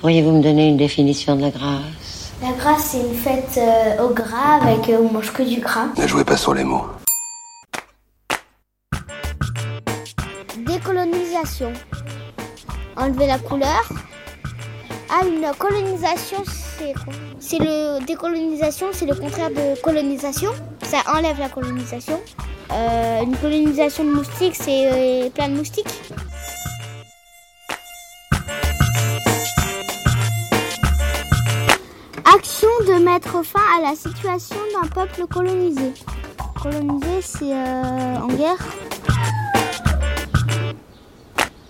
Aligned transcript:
Pourriez-vous 0.00 0.32
me 0.32 0.42
donner 0.42 0.68
une 0.68 0.76
définition 0.76 1.36
de 1.36 1.42
la 1.42 1.50
grâce? 1.50 2.32
La 2.42 2.52
grâce, 2.52 2.90
c'est 2.90 3.00
une 3.00 3.14
fête 3.14 3.58
euh, 3.58 4.04
au 4.04 4.12
gras 4.12 4.60
avec 4.60 4.88
euh, 4.90 4.98
on 4.98 5.12
mange 5.12 5.32
que 5.32 5.42
du 5.42 5.60
gras. 5.60 5.86
Ne 5.96 6.06
jouez 6.06 6.24
pas 6.24 6.36
sur 6.36 6.52
les 6.52 6.64
mots. 6.64 6.86
Décolonisation. 10.58 11.72
Enlever 12.96 13.26
la 13.26 13.38
couleur. 13.38 13.82
Ah, 15.10 15.24
une 15.26 15.46
colonisation, 15.58 16.38
c'est 16.46 16.92
quoi? 16.94 17.12
C'est 17.38 17.58
le 17.58 18.04
décolonisation, 18.04 18.88
c'est 18.92 19.06
le 19.06 19.14
contraire 19.14 19.50
de 19.50 19.80
colonisation. 19.80 20.50
Ça 20.82 20.98
enlève 21.14 21.38
la 21.38 21.48
colonisation. 21.48 22.20
Euh, 22.72 23.22
une 23.22 23.36
colonisation 23.36 24.04
de 24.04 24.10
moustiques, 24.10 24.56
c'est 24.56 24.90
euh, 24.92 25.30
plein 25.30 25.48
de 25.48 25.54
moustiques. 25.56 25.86
De 32.44 33.02
mettre 33.02 33.42
fin 33.42 33.58
à 33.78 33.80
la 33.80 33.96
situation 33.96 34.56
d'un 34.74 34.86
peuple 34.86 35.26
colonisé. 35.26 35.94
Colonisé, 36.62 37.22
c'est 37.22 37.54
euh, 37.54 38.16
en 38.18 38.26
guerre. 38.26 38.58